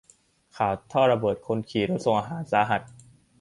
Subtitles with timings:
[0.57, 2.81] ข่าวท่อระเบิดคนขี่รถส่งอาหารสาหัส